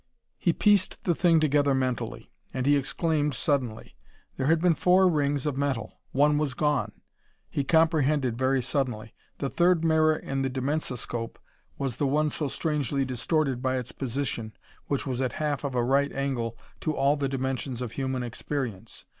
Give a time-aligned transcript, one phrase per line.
[0.39, 2.31] He pieced the thing together mentally.
[2.55, 3.95] And he exclaimed suddenly.
[4.35, 5.99] There had been four rings of metal!
[6.11, 6.93] One was gone!
[7.51, 9.13] He comprehended, very suddenly.
[9.37, 11.37] The third mirror in the dimensoscope
[11.77, 14.53] was the one so strangely distorted by its position,
[14.87, 19.05] which was at half of a right angle to all the dimensions of human experience.